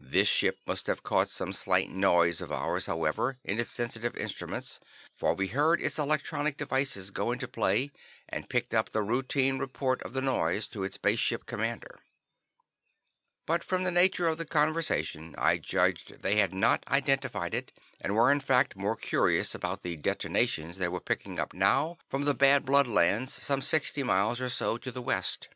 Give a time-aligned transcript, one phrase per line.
[0.00, 4.80] This ship must have caught some slight noise of ours, however, in its sensitive instruments,
[5.14, 7.92] for we heard its electronic devices go into play,
[8.28, 12.00] and picked up the routine report of the noise to its Base Ship Commander.
[13.46, 18.16] But from the nature of the conversation, I judged they had not identified it, and
[18.16, 22.34] were, in fact, more curious about the detonations they were picking up now from the
[22.34, 25.48] Bad Blood lands some sixty miles or so to the west.